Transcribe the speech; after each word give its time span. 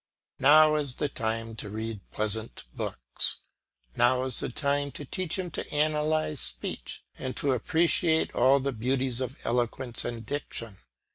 Now 0.39 0.77
is 0.77 0.95
the 0.95 1.09
time 1.09 1.55
to 1.57 1.69
read 1.69 2.01
pleasant 2.09 2.63
books; 2.73 3.41
now 3.95 4.23
is 4.23 4.39
the 4.39 4.49
time 4.49 4.89
to 4.93 5.05
teach 5.05 5.37
him 5.37 5.51
to 5.51 5.63
analyse 5.71 6.41
speech 6.41 7.03
and 7.19 7.35
to 7.37 7.51
appreciate 7.51 8.33
all 8.33 8.59
the 8.59 8.73
beauties 8.73 9.21
of 9.21 9.37
eloquence 9.45 10.03
and 10.03 10.25
diction. 10.25 10.75